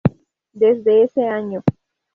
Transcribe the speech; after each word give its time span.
Desde 0.51 1.03
ese 1.03 1.27
año. 1.29 1.63